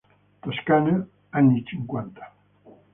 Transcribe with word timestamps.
Toscana, 0.47 0.95
anni 1.43 1.63
cinquanta. 1.71 2.35